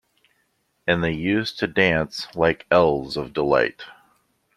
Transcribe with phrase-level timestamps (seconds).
[0.87, 3.83] And they used to dance like elves of delight.